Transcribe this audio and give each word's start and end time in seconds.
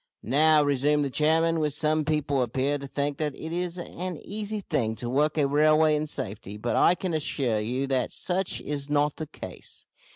"Now," 0.23 0.63
resumed 0.63 1.05
the 1.05 1.11
chairman, 1.11 1.69
"some 1.69 2.05
people 2.05 2.41
appear 2.41 2.79
to 2.79 2.87
think 2.87 3.17
that 3.19 3.35
it 3.35 3.51
is 3.53 3.77
an 3.77 4.17
easy 4.25 4.61
thing 4.61 4.95
to 4.95 5.07
work 5.07 5.37
a 5.37 5.47
railway 5.47 5.95
in 5.95 6.07
safety, 6.07 6.57
but 6.57 6.75
I 6.75 6.95
can 6.95 7.13
assure 7.13 7.59
you 7.59 7.85
that 7.85 8.09
such 8.11 8.61
is 8.61 8.89
not 8.89 9.17
the 9.17 9.27
case. 9.27 9.85